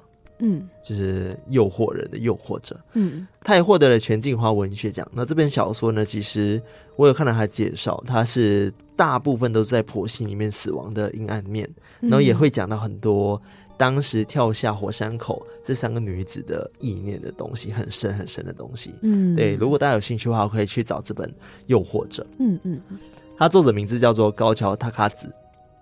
[0.44, 2.76] 嗯，就是诱惑人的诱惑者。
[2.94, 5.08] 嗯，他也获得了全镜花文学奖。
[5.14, 6.60] 那这本小说呢，其实
[6.96, 13.40] 我有看到他介绍，他是大部分都是在婆媳里面死亡的阴暗面，然后也会讲到很多。
[13.78, 19.56] 当时跳下火山口这三个女子的意念的东西很深很深的东西，嗯，对。
[19.56, 21.28] 如果大家有兴趣的话，我可以去找这本
[21.66, 22.22] 《诱惑者》。
[22.38, 22.80] 嗯嗯，
[23.42, 25.32] 他作者名字叫做高桥他卡子。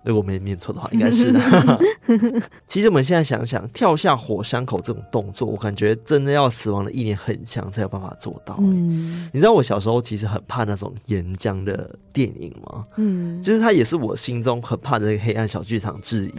[0.03, 1.39] 如果没念错的话，应该是的。
[2.67, 8.55] 其实我们现在想想，跳下火山口这种动作，我感觉真的要死亡的意念很强才有办法做到。
[8.61, 12.83] 嗯，你知道我小时候其实很怕那种岩浆的电影吗？
[12.95, 16.31] 嗯，就是它也是我心中很怕的那个黑暗小剧场之一。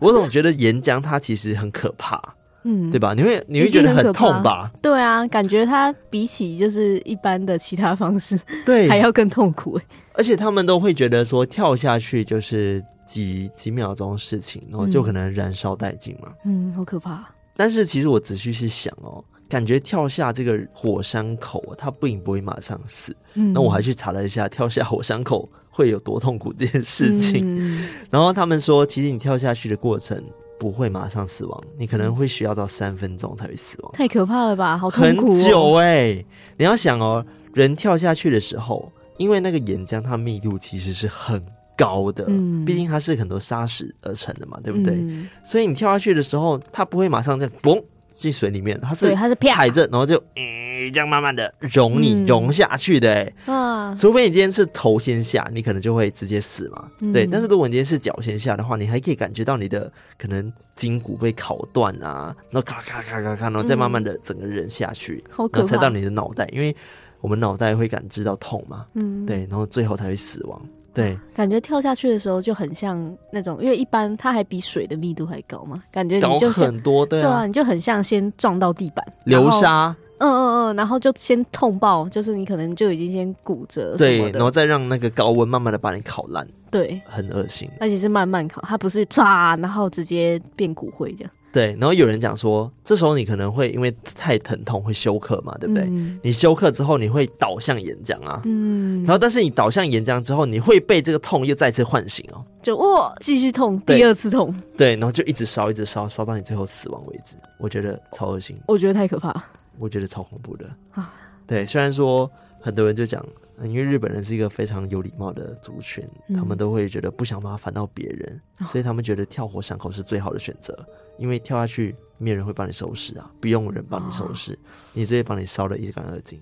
[0.00, 2.20] 我总觉得岩浆它其实很可怕，
[2.64, 3.14] 嗯，对吧？
[3.14, 4.70] 你会你会觉得很痛吧？
[4.82, 9.80] 对啊，感觉它比起就是一般的其他方式， 对，还要更痛苦。
[10.14, 16.28] 而且他们都会觉得说跳下去就是几几秒钟事情，然后就可能燃烧殆尽嘛。
[16.44, 17.24] 嗯，好可怕。
[17.56, 23.16] 但是其实我仔细去想哦，感觉跳下这个火山口，它不应不会马上死。
[23.34, 27.42] 嗯，那我还去查了一下，跳下火山口会有多痛苦这件事情。
[27.44, 30.22] 嗯，然后他们说，其实你跳下去的过程
[30.58, 33.92] 不会马上死亡，你可能会需要到三分钟才会死亡。
[33.92, 34.76] 太可怕了吧？
[34.76, 35.34] 好痛苦哦。
[35.34, 36.24] 很久欸。
[36.56, 38.90] 你要想哦，人跳下去的时候。
[39.18, 41.44] 因为那个岩浆，它密度其实是很
[41.76, 44.94] 高的，嗯，毕竟它是很多沙石而成的嘛，对不对？
[44.94, 47.82] 嗯、所以你跳下去的时候，它不会马上这样嘣
[48.18, 57.24] 进水里面，它是它是踩着，然后就嗯这样慢慢的融你融下去的，哎、嗯，除非你今天是头先下，你可能就会直接死嘛，嗯、对。
[57.24, 66.74] 但是如果你今天是脚先下的话，你还可以感觉到你的可能筋骨被烤断啊，然后咔咔咔咔咔，然后再慢慢的整个人下去，嗯、然后踩到你的脑袋，因为
[67.20, 70.60] 我们脑袋会感知到痛嘛，嗯，对，然后最后才会死亡。
[70.98, 72.98] 对，感觉跳下去的时候就很像
[73.30, 79.06] 那种，因为一般它还比水的密度还高嘛，感觉你就很多对啊，对啊，你就很像先撞到地板。
[79.22, 91.30] 流沙，嗯嗯嗯，然后就先痛爆，就是你可能就已经先骨折，对，然后再让那个高温慢慢的把你烤烂，对，很恶心，而且是慢慢烤，它不是唰，然后直接变骨灰这样。
[91.50, 95.84] 对，然后有人讲说，这时候你可能会因为太疼痛会休克嘛，对不对？
[95.84, 107.34] 嗯、你休克之后，你会倒向岩浆啊，嗯，然后但是你倒向岩浆之后，你会被这个痛又再次唤醒哦，就哇，继续痛，第二次痛，对，然后就一直烧，一直烧，烧到你最后死亡为止。
[107.58, 109.34] 我觉得超恶心，我觉得太可怕，
[109.78, 111.12] 我觉得超恐怖的啊。
[111.46, 112.30] 对，虽然说
[112.60, 113.24] 很多人就讲。
[113.62, 120.78] 因为日本人是一个非常有礼貌的族群，嗯、他们都会觉得不想麻烦到别人，哦、所以他们觉得跳火山口是最好的选择。
[121.18, 124.58] 因为跳下去，没有人会帮你收拾啊，不用人帮你收拾，哦、
[124.92, 126.38] 你直接帮你烧得一干二净。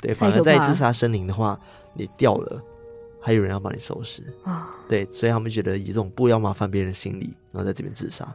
[0.00, 1.60] 对，反而在自杀森林的话，
[1.92, 2.62] 你掉了，
[3.20, 4.52] 还有人要帮你收拾啊。
[4.52, 8.26] 哦、对，所以他们觉得以这种不要麻烦别人的心理，然后在这边自杀。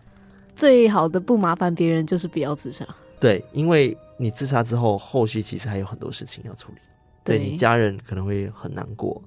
[0.55, 2.87] 最好的不麻烦别人就是不要自杀。
[3.19, 6.79] 对，因为你自杀之后，后续其实还有很多事情要处理。
[7.23, 9.21] 对，你家人可能会很难过，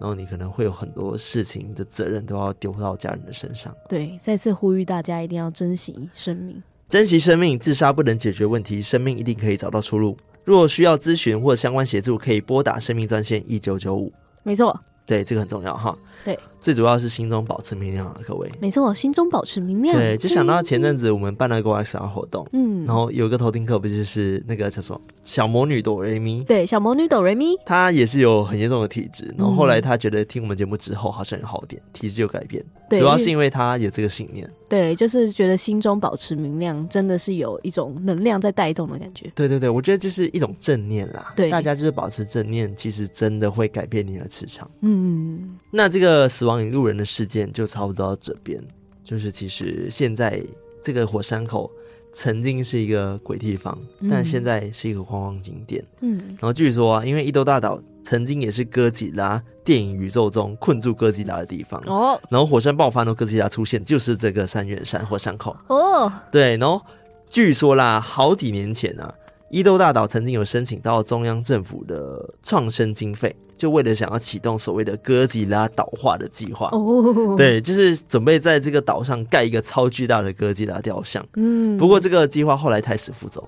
[0.00, 3.74] 然后你可能会有很多事情的责任都要丢到家人的身上。
[3.88, 10.16] 对，再次呼吁大家一定要珍惜生命，珍惜生命，自杀不能解决问题，生命一定可以找到出路。
[10.44, 14.12] 如果需要咨询或相关协助，可以拨打生命专线一九九五。
[14.42, 15.96] 没错，对，这个很重要哈。
[16.24, 18.50] 对，最主要是心中保持明亮啊，各位。
[18.60, 19.96] 没错，心中保持明亮。
[19.96, 26.42] 对，就想到前阵子我们办了个 XR 活动，嗯，然后有个头听课，不就是那个叫做小魔女哆瑞咪？
[26.44, 34.48] 对，小魔女哆瑞咪，她也是有很严重的体质，然后后来她觉得听我们节目之后好像有好点，体质有改变，对主要是因为她有这个信念。
[34.68, 39.30] 对，就是觉得心中保持明亮，真的是有一种能量在带动的感觉。
[39.32, 41.32] 对对对，我觉得就是一种正念啦。
[41.36, 44.68] 对，大家就是保持正念，其实真的会改变你的磁场。
[44.80, 46.96] 嗯，那这个死亡引路人。
[46.96, 48.62] 的事件就差不多到这边，
[49.04, 50.40] 就是其实现在
[50.82, 51.70] 这个火山口
[52.12, 55.84] 曾经是一个鬼地方，嗯、但现在是一个观光景点。
[56.00, 66.10] 嗯，然后据说啊，因为伊豆大岛曾经也是哥吉拉电影宇宙中困住哥吉拉的地方哦，然后火山爆发，然后哥吉拉出现，就是这个三元山火山口哦。
[66.32, 66.80] 对，然后
[67.28, 69.12] 据说啦，好几年前啊，
[69.50, 73.34] 伊豆大岛曾经有申请到中央政府的创生经费。
[73.56, 81.26] 就为了想要启动所谓的哥吉拉岛化的计划，哦，对，就是准备在这个岛上盖一个超巨大的哥吉拉雕像。
[81.36, 83.42] 嗯，不过这个计划后来胎死腹中，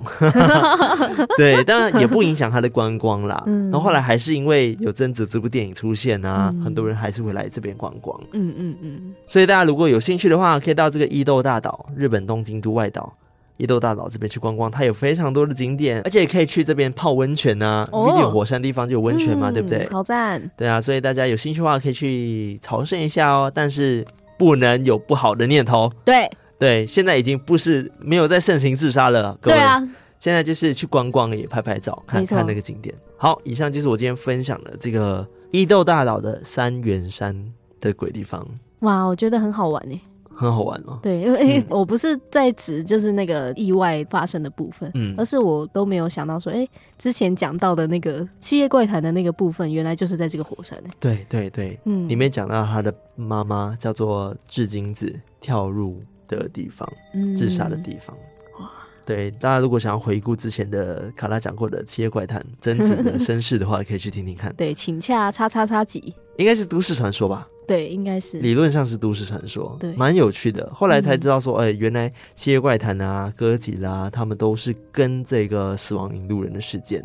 [1.36, 3.42] 对，当然也不影响它的观光啦。
[3.46, 8.18] 嗯，然后后来还是因为有贞子这部电影出现啊，嗯、很多人还是会来这边观光。
[8.32, 13.12] 嗯嗯嗯，所以大家如果有兴趣的话，可以到这个伊豆大岛，日本东京都外岛。
[13.58, 17.86] 伊豆大岛这边去逛逛，它有非常多的景点，而且也可以去这边泡温泉啊。
[17.92, 19.86] 毕竟火山地方就有温泉嘛，对不对？
[19.90, 20.40] 好赞！
[20.56, 23.52] 对啊，所以大家有兴趣的话，可以去朝圣一下哦。
[23.54, 24.06] 但是
[24.38, 25.92] 不能有不好的念头。
[26.04, 29.56] 对对，现在已经不是没有在盛行自杀了，各位。
[29.56, 29.80] 对啊，
[30.18, 32.94] 现在就是去观光也拍拍照，看看那个景点。
[33.16, 37.34] 好，以上就是我今天分享的这个伊豆大岛的三元山
[37.80, 38.46] 的鬼地方。
[38.80, 40.00] 哇，我觉得很好玩诶。
[40.38, 46.64] 很好玩哦，对，因为我不是在指就是那个意外发生的部分，嗯，而是我都没有想到说，哎，
[46.96, 50.80] 之前讲到的那个七夜怪谈的那个部分，原来就是在这个火山。
[51.00, 58.16] 对对对，嗯，里面讲到他的妈妈叫做志金子跳入的地方，嗯，自杀的地方。
[58.60, 58.70] 哇，
[59.04, 64.54] 对，大家如果想要回顾之前的卡拉讲过的七夜怪谈贞子的 身世的话，可以去听听看。
[64.54, 67.48] 对，请洽叉叉叉几，应该是都市传说吧。
[67.68, 70.68] 对，应该是理论上是都市传说，对，蛮有趣的。
[70.74, 77.04] 后来才知道说，哎、嗯欸，原来七夜怪谈啊、哥吉拉，他们都是跟这个死亡引路人的事件，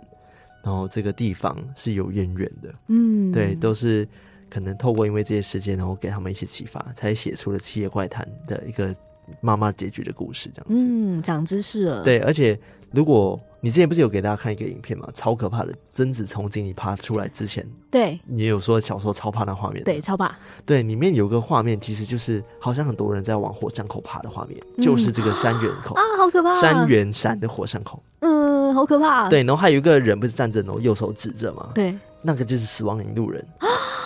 [0.64, 2.74] 然后这个地方是有渊源的。
[2.88, 4.07] 嗯，对，都是
[4.49, 8.95] 可能透过因为这些事件，然后给他们一些启发，才写出了七夜怪谈的一个
[9.41, 10.86] 妈妈结局的故事，这样子。
[10.88, 12.03] 嗯，长知识了。
[12.03, 12.57] 对，而且
[12.91, 13.39] 如果。
[13.64, 15.07] 你之前不是有给大家看一个影片吗？
[15.14, 20.36] 超可怕的，贞子从井里爬出来之前，对，你有说小时候超怕那画面，对，超怕。
[20.66, 26.53] 对，里面有个画面，其实就是好像很多人在往火山口爬的画面，嗯、就是这个山元口啊，好可怕！
[26.59, 29.30] 山元山的火山口，嗯，好可怕。
[29.30, 31.70] 对，然后还有一个人不是站着，然后右手指着吗？
[31.74, 33.41] 对，那个就是死亡引路人，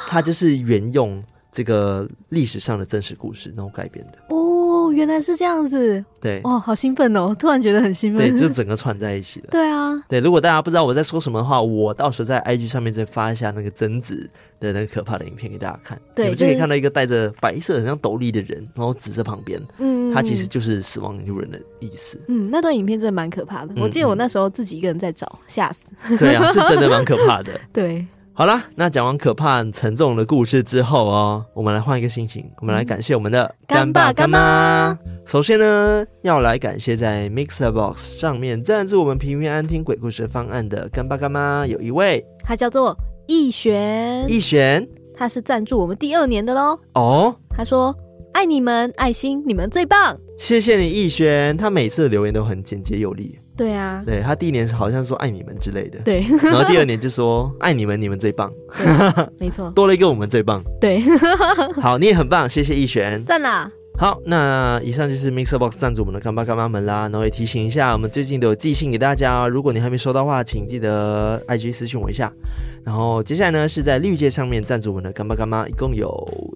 [0.08, 4.36] 他就是沿用这个历史上的真实故事，然后改编的。
[4.36, 6.04] 哦，原来是这样子。
[6.20, 7.36] 对，哦，好兴奋哦！
[7.38, 8.32] 突然觉得很兴奋。
[8.32, 9.48] 对， 就整个串在一起了。
[9.52, 10.20] 对啊，对。
[10.20, 14.28] 如果大家不知道我在说什么的话，我到时候在 IG 上面再发一下那个贞子
[14.60, 16.00] 的那个可怕的影片给大家看。
[16.16, 22.20] 对，你们就可以看到一个戴着白色很像斗笠的人，然后紫色旁边，嗯，他其实就是死亡引路人的意思。
[22.28, 23.74] 嗯，那段影片真的蛮可怕的。
[23.78, 25.90] 我记得我那时候自己一个人在找，吓死。
[26.18, 27.60] 对啊，是真的蛮可怕的。
[27.72, 28.06] 对。
[28.38, 34.96] 好啦，那讲完可怕沉重的故事之后哦，我们来换一个心情，我们来感谢我们的干爸干妈。
[35.26, 46.78] 首先呢，要来感谢在 Mixer Box 上面赞助我们平平安听鬼故事方案的干爸干妈，有一位，他叫做逸璇，逸璇，他是赞助我们第二年的喽。
[46.94, 47.92] 哦，他说
[48.34, 51.58] 爱你们，爱心，你们最棒，谢谢你，逸璇。
[51.58, 53.40] 他每次的留言都很简洁有力。
[53.58, 58.52] 对啊，对，他第一年好像说爱你们之类的，对，然后第二年就说 爱你们，你们最棒，
[59.40, 61.02] 没错， 多了一个我们最棒，对，
[61.82, 63.70] 好，你也很棒，谢谢逸璇，赞啦。
[64.00, 67.10] 好，那以上就是 Mixer Box 赞助我们的干爸干妈们啦。
[67.10, 72.32] 然后也提醒一下，我们最近都有寄信给大家哦，如果你还没收到话，请记得 IG 私信我一下。
[72.86, 76.08] 然后接下来呢，是在绿界上面赞助我们的干爸干妈，一共有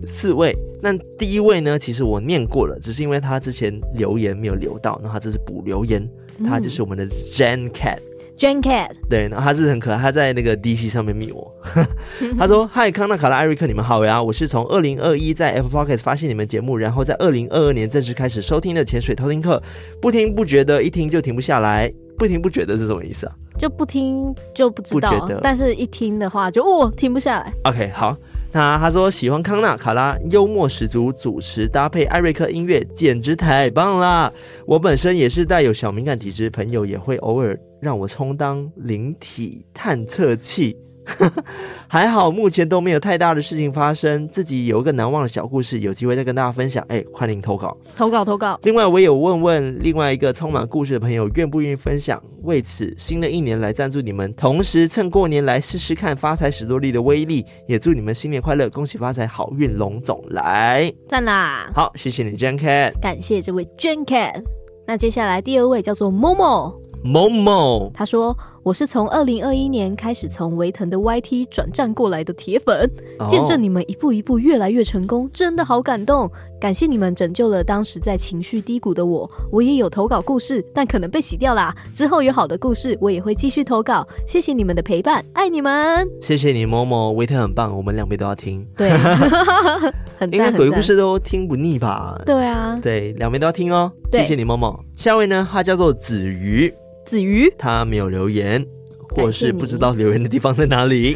[0.06, 0.56] 四位。
[0.84, 6.08] 那第一位呢，其实我念过了，只是因为他之前留言没有留到，那他这是补留言。
[6.46, 8.00] 他就是我们的 Jen cat
[8.42, 11.54] Cat，Jen Cat，对，然后他是很可爱，他在那个 DC 上面密我，
[12.38, 14.22] 他说： “嗨，康纳、卡拉、艾瑞克，你们好呀！
[14.22, 19.62] 我是从二零二一在 Apple Podcast 发现你们节目，然后在二零二二年正式开始收听的潜水偷听课，
[20.02, 23.34] 不听不觉得，一听就停不下来，不听不觉得是什么意思啊？
[23.58, 27.54] 就不听就不知道，但是一听的话就哦停不下来。
[27.66, 28.18] OK，好。”
[28.54, 34.30] 那他说喜欢康纳卡拉幽默十足，主持搭配艾瑞克音乐，简直太棒啦。
[34.66, 40.78] 我本身也是带有小敏感体质，朋友也会偶尔让我充当灵体探测器。
[41.90, 44.28] 还好，目前都没有太大的事情发生。
[44.30, 46.86] 自己有一个难忘的小故事，有机会再跟大家分享。
[46.90, 48.58] 哎，欢迎投稿，投稿，投稿。
[48.64, 52.22] 另外，我也有问问另外一个充满故事的朋友，愿不愿意分享？
[52.44, 57.44] 为此，新的一年来赞助你们，同时趁过年来试试看发财史多利的威力。
[57.68, 60.94] 也祝你们新年快乐，恭喜发财，好运龙总来。
[61.10, 61.72] 赞啦！
[61.74, 62.94] 好，谢谢你，Jen Cat。
[63.02, 64.44] 感谢这位 Jen Cat。
[64.86, 66.91] 那接下来第二位叫做 Momo。
[67.04, 68.38] Momo，他说。
[68.64, 72.88] 我是从二零二一年开始从维腾的 YT 转战过来的铁粉
[73.18, 73.28] ，oh.
[73.28, 76.30] 见证你们一步一步越来越成功，真的好感动。
[76.60, 79.28] 感谢你们拯救了当时在情绪低谷的我。
[79.52, 81.76] 我也有投稿故事，但可能被洗掉啦。
[81.96, 84.08] 之后有好的故事，我也会继续投稿。
[84.28, 86.08] 谢谢你们的陪伴，爱你们。
[86.22, 88.64] 谢谢你，某某维腾很棒，我们两边都要听。
[88.78, 88.92] 对，
[90.32, 92.22] 应该鬼故事都听不腻吧？
[92.28, 93.92] 对啊，对，两边都要听哦。
[94.12, 94.80] 谢谢你，某某。
[94.96, 96.72] 下位呢，他叫做子瑜。
[97.12, 98.66] 子瑜，他没有留言，
[99.10, 101.14] 或是不知道留言的地方在哪里。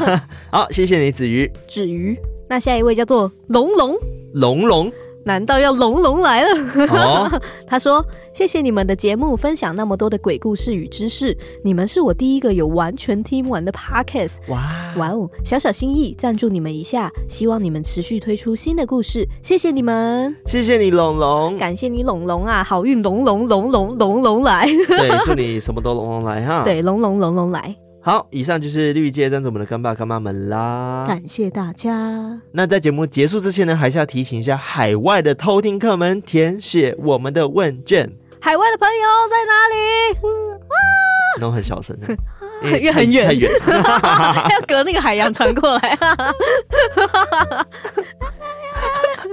[0.50, 1.46] 好，谢谢你，子瑜。
[1.68, 2.16] 子瑜，
[2.48, 3.94] 那下一位叫做龙龙，
[4.32, 4.90] 龙龙。
[5.24, 6.48] 难道要龙龙来了？
[6.90, 8.04] 哦、 他说
[8.34, 11.36] ：“谢谢你们的节目，分享那么多的鬼故事与知识。
[11.64, 14.36] 你们是我第一个有完全听完的 Podcast。
[14.48, 14.62] 哇
[14.96, 15.28] 哇哦！
[15.44, 19.26] 小小心意，赞助你们一下，希望你们持续推出新的故事。
[19.42, 22.62] 谢谢你们，谢谢你龙龙，感谢你龙龙啊！
[22.62, 24.66] 好运龙龙龙龙龙龙来。
[24.66, 26.62] 对，祝你什么都龙龙来哈。
[26.66, 27.74] 对，龙龙龙龙来。”
[28.06, 32.38] 好，以上就是绿界赞助我们的干爸干妈们啦，感谢大家。
[32.52, 38.12] 那在节目结束之前呢，还是要提醒一下海外的偷听客们填写我们的问卷。
[38.42, 38.94] 海外的朋友
[39.30, 40.18] 在哪里？
[40.20, 40.76] 哇，
[41.36, 42.14] 那种很小声的，
[42.78, 45.96] 因为很远，太远，还 要隔那个海洋传过来。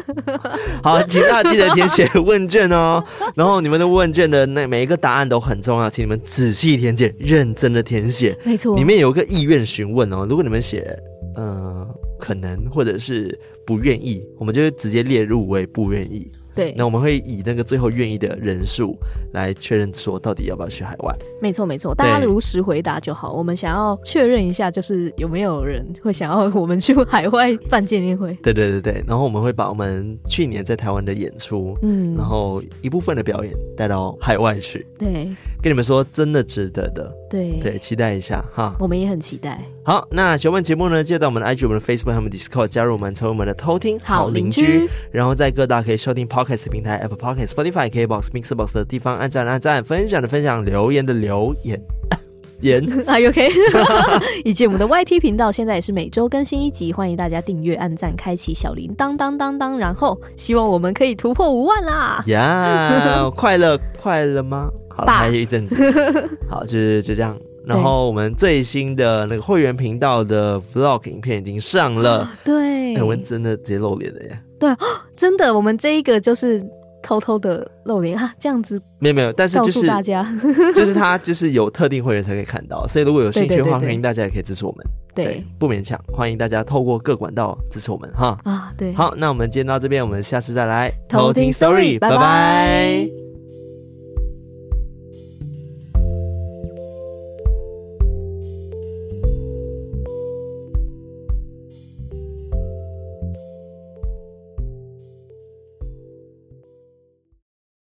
[0.84, 3.04] 好，请大家记得填写问卷哦。
[3.36, 8.38] 然后你们的问卷的那每一个答案都很重要，请你们仔细填写，认真的填写。
[8.43, 10.26] 没错，里面有一个意愿询问哦。
[10.30, 10.97] 如果你们写
[11.36, 11.88] 呃
[12.20, 16.32] 可能或者是不愿意，我们就直接列入为不愿意。
[16.54, 18.97] 对，那我们会以那个最后愿意的人数
[19.34, 21.16] 来确认说到底要不要去海外。
[21.41, 23.32] 没错没错，大家如实回答就好。
[23.32, 28.34] 我们想要确认一下，就是有没有人会想要我们去海外办见面会。
[28.43, 34.86] 对对对对，然后我们会把我们去年在台湾的演出，嗯，然后一部分的表演带到海外去。
[34.97, 35.30] 对，
[35.62, 37.12] 跟你们说，真的值得的。
[37.30, 38.76] 对对，期待一下哈。
[38.80, 39.62] 我们也很期待。
[39.84, 44.89] 好，那喜欢节目呢，记得到我们的 IG、我们的 Facebook 和我们 Discord 加入我们，成为我们的偷听好邻居。
[45.12, 51.80] 然后在各大可以收听 Podcast 平台，Apple Podcast、Spotify、KBox、Mixbox 的地方按赞按赞，分享的分享，留言的留言
[52.62, 52.84] 言。
[53.07, 53.47] 啊，OK。
[54.43, 59.78] 以及我们的 YT 频道，现在也是每周更新一集，欢迎大家订阅、按赞、开启小铃铛，当当当。
[59.78, 62.24] 然后希望我们可以突破五万啦！
[62.26, 64.70] 呀， 快乐快乐吗？
[64.96, 65.76] 好了，还有一阵子。
[66.50, 67.38] 好，就是就这样。
[67.66, 72.30] 然后我们最新的那个会员频道的 Vlog 影片已经上了。
[72.44, 74.39] 对，哎，我们真的直接露脸了耶！
[74.60, 74.70] 对，
[75.16, 76.64] 真的，我们这一个就是。
[77.04, 80.24] 偷偷的露脸哈，这样子没有没有，但是就是大家
[80.76, 84.86] 就是他就是有特定会员才可以看到，所以如果有兴趣的话，欢迎大家也可以支持我们。
[85.16, 88.38] 对，不勉强，欢迎大家透过各管道支持我们哈。
[88.44, 88.94] 啊，对。
[88.94, 91.98] 好，那我们今天到这边，我们下次再来偷听拜。
[92.00, 93.31] 拜拜。